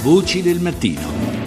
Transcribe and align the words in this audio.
Voci 0.00 0.42
del 0.42 0.60
mattino. 0.60 1.37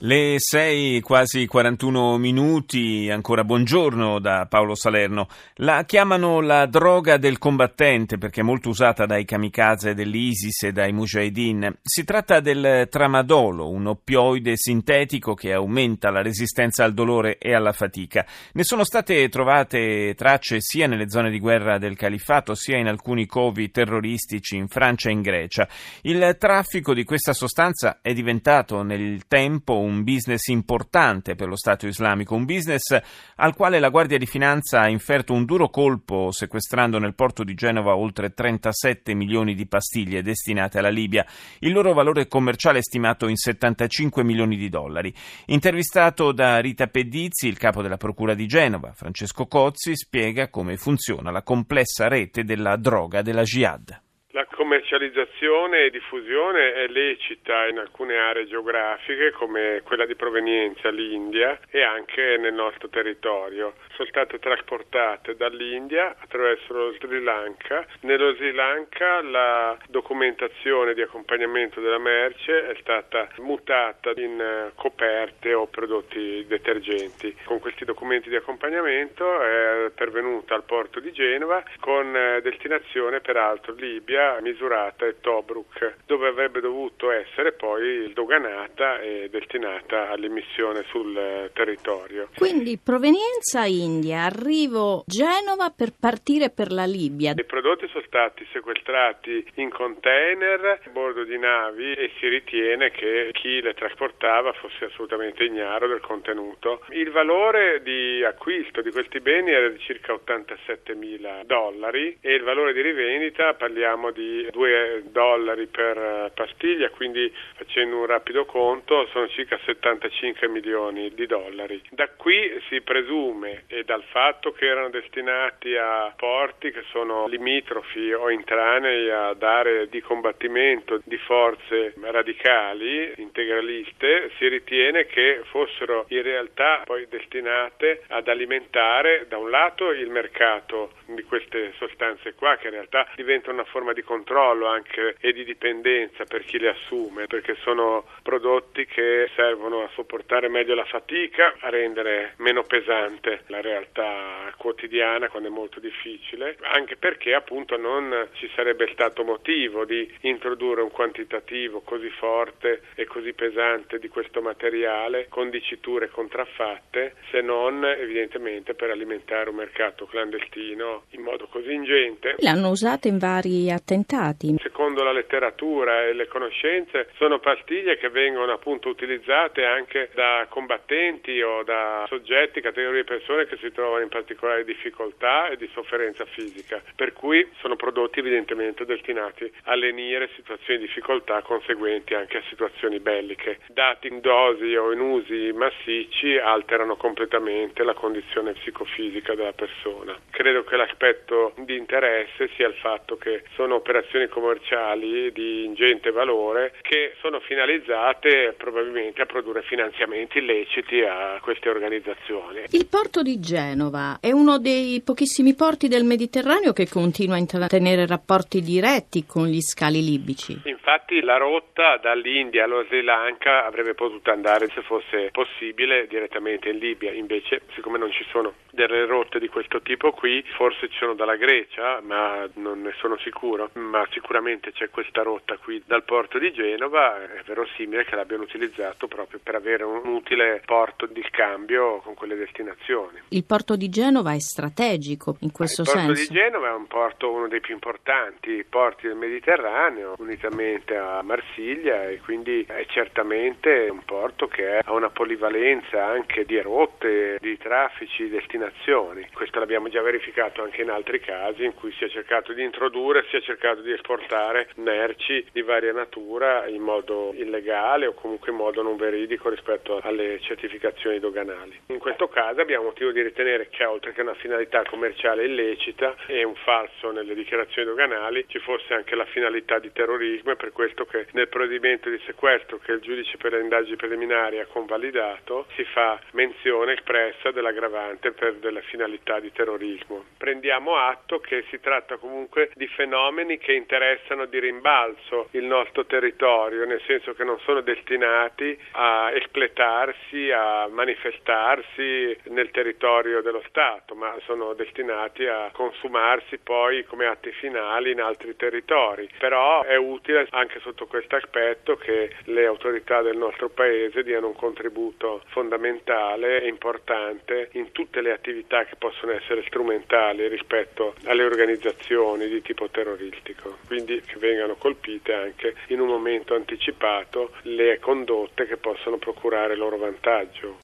Le 0.00 0.36
6, 0.38 1.00
quasi 1.00 1.44
41 1.46 2.18
minuti, 2.18 3.10
ancora 3.10 3.42
buongiorno 3.42 4.20
da 4.20 4.46
Paolo 4.48 4.76
Salerno. 4.76 5.26
La 5.54 5.82
chiamano 5.86 6.40
la 6.40 6.66
droga 6.66 7.16
del 7.16 7.38
combattente 7.38 8.16
perché 8.16 8.42
è 8.42 8.44
molto 8.44 8.68
usata 8.68 9.06
dai 9.06 9.24
kamikaze 9.24 9.94
dell'ISIS 9.94 10.62
e 10.62 10.72
dai 10.72 10.92
mujahideen. 10.92 11.78
Si 11.82 12.04
tratta 12.04 12.38
del 12.38 12.86
tramadolo, 12.88 13.68
un 13.70 13.88
oppioide 13.88 14.52
sintetico 14.54 15.34
che 15.34 15.52
aumenta 15.52 16.10
la 16.10 16.22
resistenza 16.22 16.84
al 16.84 16.94
dolore 16.94 17.36
e 17.36 17.52
alla 17.52 17.72
fatica. 17.72 18.24
Ne 18.52 18.62
sono 18.62 18.84
state 18.84 19.28
trovate 19.28 20.14
tracce 20.14 20.58
sia 20.60 20.86
nelle 20.86 21.10
zone 21.10 21.28
di 21.28 21.40
guerra 21.40 21.76
del 21.78 21.96
califfato 21.96 22.54
sia 22.54 22.76
in 22.76 22.86
alcuni 22.86 23.26
covi 23.26 23.72
terroristici 23.72 24.54
in 24.54 24.68
Francia 24.68 25.08
e 25.08 25.12
in 25.14 25.22
Grecia. 25.22 25.68
Il 26.02 26.36
traffico 26.38 26.94
di 26.94 27.02
questa 27.02 27.32
sostanza 27.32 27.98
è 28.00 28.12
diventato 28.12 28.84
nel 28.84 29.26
tempo 29.26 29.86
un 29.87 29.87
business 30.04 30.46
importante 30.48 31.34
per 31.34 31.48
lo 31.48 31.56
Stato 31.56 31.86
islamico, 31.86 32.34
un 32.34 32.44
business 32.44 32.98
al 33.36 33.54
quale 33.54 33.78
la 33.78 33.88
Guardia 33.88 34.18
di 34.18 34.26
Finanza 34.26 34.80
ha 34.80 34.88
inferto 34.88 35.32
un 35.32 35.44
duro 35.44 35.68
colpo 35.68 36.30
sequestrando 36.30 36.98
nel 36.98 37.14
porto 37.14 37.44
di 37.44 37.54
Genova 37.54 37.96
oltre 37.96 38.32
37 38.32 39.14
milioni 39.14 39.54
di 39.54 39.66
pastiglie 39.66 40.22
destinate 40.22 40.78
alla 40.78 40.88
Libia, 40.88 41.26
il 41.60 41.72
loro 41.72 41.92
valore 41.92 42.28
commerciale 42.28 42.78
è 42.78 42.82
stimato 42.82 43.28
in 43.28 43.36
75 43.36 44.24
milioni 44.24 44.56
di 44.56 44.68
dollari. 44.68 45.12
Intervistato 45.46 46.32
da 46.32 46.58
Rita 46.58 46.86
Pedizzi, 46.86 47.48
il 47.48 47.58
capo 47.58 47.82
della 47.82 47.96
Procura 47.96 48.34
di 48.34 48.46
Genova, 48.46 48.92
Francesco 48.92 49.46
Cozzi, 49.46 49.96
spiega 49.96 50.48
come 50.48 50.76
funziona 50.76 51.30
la 51.30 51.42
complessa 51.42 52.08
rete 52.08 52.44
della 52.44 52.76
droga 52.76 53.22
della 53.22 53.42
jihad. 53.42 54.00
La 54.32 54.46
commercializzazione 54.58 55.84
e 55.84 55.90
diffusione 55.90 56.72
è 56.72 56.88
lecita 56.88 57.68
in 57.68 57.78
alcune 57.78 58.16
aree 58.16 58.48
geografiche 58.48 59.30
come 59.30 59.82
quella 59.84 60.04
di 60.04 60.16
provenienza, 60.16 60.90
l'India, 60.90 61.56
e 61.70 61.80
anche 61.84 62.36
nel 62.38 62.54
nostro 62.54 62.88
territorio. 62.88 63.74
Sono 63.94 64.08
state 64.08 64.40
trasportate 64.40 65.36
dall'India 65.36 66.16
attraverso 66.18 66.72
lo 66.72 66.92
Sri 66.94 67.22
Lanka. 67.22 67.86
Nello 68.00 68.34
Sri 68.34 68.52
Lanka 68.52 69.22
la 69.22 69.78
documentazione 69.86 70.92
di 70.92 71.02
accompagnamento 71.02 71.80
della 71.80 71.98
merce 71.98 72.68
è 72.68 72.76
stata 72.80 73.28
mutata 73.36 74.10
in 74.16 74.40
eh, 74.40 74.72
coperte 74.74 75.54
o 75.54 75.68
prodotti 75.68 76.44
detergenti. 76.48 77.32
Con 77.44 77.60
questi 77.60 77.84
documenti 77.84 78.28
di 78.28 78.34
accompagnamento 78.34 79.40
è 79.40 79.90
pervenuta 79.94 80.56
al 80.56 80.64
porto 80.64 80.98
di 80.98 81.12
Genova 81.12 81.62
con 81.78 82.16
eh, 82.16 82.40
destinazione 82.42 83.20
peraltro 83.20 83.72
Libia 83.74 84.40
misurata 84.48 85.06
e 85.06 85.20
Tobruk, 85.20 85.96
dove 86.06 86.28
avrebbe 86.28 86.60
dovuto 86.60 87.10
essere 87.10 87.52
poi 87.52 88.12
doganata 88.12 89.00
e 89.00 89.28
destinata 89.30 90.10
all'emissione 90.10 90.84
sul 90.88 91.16
eh, 91.16 91.50
territorio. 91.52 92.28
Quindi 92.36 92.78
provenienza 92.82 93.64
India, 93.64 94.24
arrivo 94.24 95.04
Genova 95.06 95.70
per 95.70 95.92
partire 95.98 96.50
per 96.50 96.72
la 96.72 96.84
Libia. 96.84 97.32
I 97.36 97.44
prodotti 97.44 97.86
sono 97.88 98.04
stati 98.06 98.46
sequestrati 98.52 99.44
in 99.54 99.70
container 99.70 100.80
a 100.84 100.90
bordo 100.90 101.24
di 101.24 101.38
navi 101.38 101.92
e 101.92 102.10
si 102.18 102.28
ritiene 102.28 102.90
che 102.90 103.30
chi 103.32 103.60
le 103.60 103.74
trasportava 103.74 104.52
fosse 104.52 104.86
assolutamente 104.86 105.44
ignaro 105.44 105.86
del 105.86 106.00
contenuto. 106.00 106.84
Il 106.90 107.10
valore 107.10 107.82
di 107.82 108.24
acquisto 108.24 108.80
di 108.80 108.90
questi 108.90 109.20
beni 109.20 109.50
era 109.50 109.68
di 109.68 109.78
circa 109.80 110.12
87 110.12 110.94
mila 110.94 111.42
dollari 111.44 112.16
e 112.20 112.34
il 112.34 112.42
valore 112.42 112.72
di 112.72 112.80
rivendita 112.80 113.54
parliamo 113.54 114.10
di 114.10 114.37
di 114.42 114.50
2 114.50 115.04
dollari 115.10 115.66
per 115.66 115.96
eh, 115.96 116.30
pastiglia, 116.34 116.90
quindi 116.90 117.32
facendo 117.56 117.98
un 117.98 118.06
rapido 118.06 118.44
conto 118.44 119.06
sono 119.12 119.28
circa 119.28 119.58
75 119.64 120.48
milioni 120.48 121.12
di 121.14 121.26
dollari. 121.26 121.80
Da 121.90 122.08
qui 122.08 122.60
si 122.68 122.80
presume 122.80 123.64
e 123.66 123.84
dal 123.84 124.02
fatto 124.04 124.52
che 124.52 124.66
erano 124.66 124.90
destinati 124.90 125.76
a 125.76 126.12
porti 126.16 126.70
che 126.70 126.84
sono 126.90 127.26
limitrofi 127.26 128.12
o 128.12 128.30
intranei 128.30 129.10
ad 129.10 129.42
aree 129.42 129.88
di 129.88 130.00
combattimento 130.00 131.00
di 131.04 131.18
forze 131.18 131.94
radicali, 132.00 133.12
integraliste, 133.16 134.30
si 134.38 134.48
ritiene 134.48 135.06
che 135.06 135.42
fossero 135.50 136.06
in 136.08 136.22
realtà 136.22 136.82
poi 136.84 137.06
destinate 137.08 138.02
ad 138.08 138.28
alimentare 138.28 139.26
da 139.28 139.38
un 139.38 139.50
lato 139.50 139.90
il 139.90 140.10
mercato 140.10 140.92
di 141.06 141.22
queste 141.22 141.72
sostanze 141.76 142.34
qua 142.34 142.56
che 142.56 142.68
in 142.68 142.74
realtà 142.74 143.08
diventano 143.16 143.54
una 143.54 143.64
forma 143.64 143.92
di 143.92 144.02
controllo 144.02 144.27
anche 144.36 145.16
e 145.20 145.32
di 145.32 145.44
dipendenza 145.44 146.24
per 146.24 146.44
chi 146.44 146.58
le 146.58 146.70
assume, 146.70 147.26
perché 147.26 147.56
sono 147.62 148.04
prodotti 148.22 148.84
che 148.86 149.30
servono 149.34 149.82
a 149.82 149.90
sopportare 149.94 150.48
meglio 150.48 150.74
la 150.74 150.84
fatica, 150.84 151.54
a 151.60 151.70
rendere 151.70 152.34
meno 152.38 152.62
pesante 152.62 153.42
la 153.46 153.60
realtà 153.60 154.52
quotidiana 154.56 155.28
quando 155.28 155.48
è 155.48 155.52
molto 155.52 155.80
difficile, 155.80 156.56
anche 156.62 156.96
perché 156.96 157.34
appunto 157.34 157.76
non 157.76 158.28
ci 158.32 158.50
sarebbe 158.54 158.90
stato 158.92 159.24
motivo 159.24 159.84
di 159.84 160.10
introdurre 160.22 160.82
un 160.82 160.90
quantitativo 160.90 161.80
così 161.80 162.10
forte 162.10 162.82
e 162.94 163.06
così 163.06 163.32
pesante 163.32 163.98
di 163.98 164.08
questo 164.08 164.40
materiale 164.42 165.26
con 165.28 165.50
diciture 165.50 166.08
contraffatte, 166.10 167.14
se 167.30 167.40
non 167.40 167.84
evidentemente 167.84 168.74
per 168.74 168.90
alimentare 168.90 169.50
un 169.50 169.56
mercato 169.56 170.06
clandestino 170.06 171.04
in 171.10 171.22
modo 171.22 171.46
così 171.46 171.72
ingente. 171.72 172.36
L'hanno 172.38 172.70
usata 172.70 173.08
in 173.08 173.18
vari 173.18 173.70
attentati 173.70 174.07
attentati. 174.08 174.56
Secondo 174.98 175.14
la 175.14 175.20
letteratura 175.20 176.06
e 176.06 176.12
le 176.12 176.26
conoscenze 176.26 177.10
sono 177.18 177.38
pastiglie 177.38 177.98
che 177.98 178.08
vengono 178.08 178.50
appunto 178.50 178.88
utilizzate 178.88 179.64
anche 179.64 180.10
da 180.12 180.44
combattenti 180.48 181.40
o 181.40 181.62
da 181.62 182.04
soggetti, 182.08 182.60
categorie 182.60 183.02
di 183.02 183.06
persone 183.06 183.46
che 183.46 183.56
si 183.58 183.70
trovano 183.70 184.02
in 184.02 184.08
particolare 184.08 184.64
difficoltà 184.64 185.50
e 185.50 185.56
di 185.56 185.70
sofferenza 185.72 186.24
fisica, 186.24 186.82
per 186.96 187.12
cui 187.12 187.48
sono 187.60 187.76
prodotti 187.76 188.18
evidentemente 188.18 188.84
destinati 188.84 189.48
a 189.66 189.76
lenire 189.76 190.30
situazioni 190.34 190.80
di 190.80 190.86
difficoltà 190.86 191.42
conseguenti 191.42 192.14
anche 192.14 192.38
a 192.38 192.42
situazioni 192.48 192.98
belliche. 192.98 193.60
Dati 193.68 194.08
in 194.08 194.18
dosi 194.18 194.74
o 194.74 194.90
in 194.90 194.98
usi 194.98 195.52
massicci 195.54 196.38
alterano 196.38 196.96
completamente 196.96 197.84
la 197.84 197.94
condizione 197.94 198.54
psicofisica 198.54 199.36
della 199.36 199.52
persona. 199.52 200.18
Credo 200.30 200.64
che 200.64 200.74
l'aspetto 200.74 201.52
di 201.58 201.76
interesse 201.76 202.48
sia 202.56 202.66
il 202.66 202.74
fatto 202.74 203.16
che 203.16 203.44
sono 203.54 203.76
operazioni 203.76 204.26
commerciali 204.26 204.86
di 204.96 205.64
ingente 205.64 206.10
valore 206.10 206.74
che 206.82 207.14
sono 207.20 207.40
finalizzate 207.40 208.54
probabilmente 208.56 209.22
a 209.22 209.26
produrre 209.26 209.62
finanziamenti 209.62 210.38
illeciti 210.38 211.02
a 211.02 211.38
queste 211.40 211.68
organizzazioni. 211.68 212.64
Il 212.70 212.86
porto 212.86 213.22
di 213.22 213.38
Genova 213.40 214.18
è 214.20 214.30
uno 214.30 214.58
dei 214.58 215.00
pochissimi 215.02 215.54
porti 215.54 215.88
del 215.88 216.04
Mediterraneo 216.04 216.72
che 216.72 216.88
continua 216.88 217.36
a 217.36 217.38
intrattenere 217.38 218.06
rapporti 218.06 218.60
diretti 218.60 219.24
con 219.26 219.46
gli 219.46 219.60
scali 219.60 220.02
libici. 220.02 220.77
Infatti 220.88 221.20
la 221.20 221.36
rotta 221.36 221.98
dall'India 221.98 222.64
allo 222.64 222.82
Sri 222.84 223.02
Lanka 223.02 223.66
avrebbe 223.66 223.92
potuto 223.92 224.30
andare 224.30 224.68
se 224.68 224.80
fosse 224.80 225.28
possibile 225.32 226.06
direttamente 226.06 226.70
in 226.70 226.78
Libia, 226.78 227.12
invece 227.12 227.60
siccome 227.74 227.98
non 227.98 228.10
ci 228.10 228.24
sono 228.30 228.54
delle 228.70 229.04
rotte 229.04 229.38
di 229.38 229.48
questo 229.48 229.82
tipo 229.82 230.12
qui, 230.12 230.42
forse 230.56 230.88
ci 230.88 230.96
sono 230.96 231.12
dalla 231.12 231.36
Grecia, 231.36 232.00
ma 232.00 232.48
non 232.54 232.80
ne 232.80 232.94
sono 232.96 233.18
sicuro 233.18 233.68
ma 233.74 234.06
sicuramente 234.12 234.72
c'è 234.72 234.88
questa 234.88 235.20
rotta 235.20 235.58
qui 235.58 235.82
dal 235.84 236.04
porto 236.04 236.38
di 236.38 236.50
Genova, 236.52 237.22
è 237.34 237.42
verosimile 237.44 238.06
che 238.06 238.16
l'abbiano 238.16 238.44
utilizzato 238.44 239.08
proprio 239.08 239.40
per 239.42 239.56
avere 239.56 239.84
un 239.84 240.06
utile 240.06 240.62
porto 240.64 241.04
di 241.04 241.22
scambio 241.28 241.98
con 241.98 242.14
quelle 242.14 242.34
destinazioni. 242.34 243.20
Il 243.28 243.44
porto 243.44 243.76
di 243.76 243.90
Genova 243.90 244.32
è 244.32 244.40
strategico 244.40 245.36
in 245.40 245.52
questo 245.52 245.84
senso? 245.84 246.00
Il 246.00 246.16
porto 246.16 246.32
di 246.32 246.38
Genova 246.38 246.68
è 246.68 246.72
un 246.72 246.86
porto 246.86 247.30
uno 247.30 247.46
dei 247.46 247.60
più 247.60 247.74
importanti 247.74 248.64
porti 248.66 249.06
del 249.06 249.16
Mediterraneo, 249.16 250.14
unitamente 250.16 250.76
a 250.96 251.22
Marsiglia 251.22 252.08
e 252.08 252.20
quindi 252.20 252.64
è 252.66 252.84
certamente 252.88 253.88
un 253.90 254.04
porto 254.04 254.46
che 254.48 254.78
ha 254.78 254.92
una 254.92 255.10
polivalenza 255.10 256.04
anche 256.04 256.44
di 256.44 256.60
rotte, 256.60 257.38
di 257.40 257.56
traffici, 257.58 258.28
destinazioni. 258.28 259.26
Questo 259.32 259.58
l'abbiamo 259.58 259.88
già 259.88 260.02
verificato 260.02 260.62
anche 260.62 260.82
in 260.82 260.90
altri 260.90 261.20
casi 261.20 261.64
in 261.64 261.74
cui 261.74 261.92
si 261.92 262.04
è 262.04 262.08
cercato 262.08 262.52
di 262.52 262.62
introdurre, 262.62 263.24
si 263.28 263.36
è 263.36 263.40
cercato 263.40 263.80
di 263.80 263.92
esportare 263.92 264.68
merci 264.76 265.44
di 265.52 265.62
varia 265.62 265.92
natura 265.92 266.66
in 266.66 266.82
modo 266.82 267.32
illegale 267.34 268.06
o 268.06 268.14
comunque 268.14 268.50
in 268.50 268.56
modo 268.56 268.82
non 268.82 268.96
veridico 268.96 269.48
rispetto 269.48 270.00
alle 270.02 270.40
certificazioni 270.40 271.18
doganali. 271.18 271.80
In 271.86 271.98
questo 271.98 272.28
caso 272.28 272.60
abbiamo 272.60 272.84
motivo 272.84 273.10
di 273.10 273.22
ritenere 273.22 273.68
che 273.68 273.84
oltre 273.84 274.12
che 274.12 274.22
una 274.22 274.34
finalità 274.34 274.82
commerciale 274.84 275.44
illecita 275.44 276.16
e 276.26 276.44
un 276.44 276.54
falso 276.54 277.10
nelle 277.10 277.34
dichiarazioni 277.34 277.88
doganali 277.88 278.44
ci 278.48 278.58
fosse 278.58 278.94
anche 278.94 279.14
la 279.14 279.24
finalità 279.26 279.78
di 279.78 279.92
terrorismo 279.92 280.52
e 280.52 280.56
per 280.56 280.67
per 280.68 280.72
questo 280.72 281.04
che 281.06 281.26
nel 281.32 281.48
provvedimento 281.48 282.10
di 282.10 282.20
sequestro 282.26 282.78
che 282.78 282.92
il 282.92 283.00
giudice 283.00 283.36
per 283.38 283.52
le 283.52 283.60
indagini 283.60 283.96
preliminari 283.96 284.60
ha 284.60 284.66
convalidato 284.66 285.66
si 285.74 285.84
fa 285.84 286.20
menzione 286.32 286.92
espressa 286.92 287.50
dell'aggravante 287.50 288.32
per 288.32 288.54
delle 288.56 288.82
finalità 288.82 289.40
di 289.40 289.50
terrorismo. 289.52 290.24
Prendiamo 290.36 290.96
atto 290.96 291.38
che 291.38 291.64
si 291.70 291.80
tratta 291.80 292.16
comunque 292.16 292.70
di 292.74 292.86
fenomeni 292.88 293.58
che 293.58 293.72
interessano 293.72 294.44
di 294.44 294.58
rimbalzo 294.58 295.48
il 295.52 295.64
nostro 295.64 296.04
territorio, 296.04 296.84
nel 296.84 297.00
senso 297.06 297.32
che 297.34 297.44
non 297.44 297.58
sono 297.60 297.80
destinati 297.80 298.78
a 298.92 299.30
espletarsi, 299.32 300.50
a 300.50 300.86
manifestarsi 300.88 302.36
nel 302.48 302.70
territorio 302.70 303.40
dello 303.40 303.62
Stato, 303.68 304.14
ma 304.14 304.36
sono 304.44 304.74
destinati 304.74 305.46
a 305.46 305.70
consumarsi 305.72 306.58
poi 306.58 307.04
come 307.04 307.26
atti 307.26 307.50
finali 307.52 308.10
in 308.10 308.20
altri 308.20 308.54
territori. 308.56 309.28
Però 309.38 309.82
è 309.82 309.96
utile 309.96 310.46
anche 310.58 310.80
sotto 310.80 311.06
questo 311.06 311.36
aspetto 311.36 311.96
che 311.96 312.34
le 312.44 312.66
autorità 312.66 313.22
del 313.22 313.36
nostro 313.36 313.68
Paese 313.68 314.22
diano 314.22 314.48
un 314.48 314.54
contributo 314.54 315.42
fondamentale 315.48 316.62
e 316.62 316.68
importante 316.68 317.68
in 317.72 317.92
tutte 317.92 318.20
le 318.20 318.32
attività 318.32 318.84
che 318.84 318.96
possono 318.96 319.32
essere 319.32 319.62
strumentali 319.66 320.48
rispetto 320.48 321.14
alle 321.24 321.44
organizzazioni 321.44 322.48
di 322.48 322.60
tipo 322.62 322.88
terroristico, 322.88 323.78
quindi 323.86 324.20
che 324.26 324.38
vengano 324.38 324.74
colpite 324.74 325.32
anche 325.32 325.74
in 325.88 326.00
un 326.00 326.08
momento 326.08 326.54
anticipato 326.54 327.52
le 327.62 327.98
condotte 328.00 328.66
che 328.66 328.76
possono 328.76 329.16
procurare 329.16 329.76
loro 329.76 329.96
vantaggio. 329.96 330.76